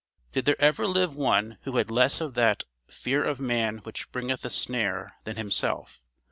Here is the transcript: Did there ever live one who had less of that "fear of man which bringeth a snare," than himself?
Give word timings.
Did 0.33 0.45
there 0.45 0.59
ever 0.59 0.87
live 0.87 1.15
one 1.15 1.59
who 1.61 1.77
had 1.77 1.91
less 1.91 2.21
of 2.21 2.33
that 2.33 2.63
"fear 2.87 3.23
of 3.23 3.39
man 3.39 3.81
which 3.83 4.11
bringeth 4.11 4.43
a 4.43 4.49
snare," 4.49 5.13
than 5.25 5.35
himself? 5.35 6.07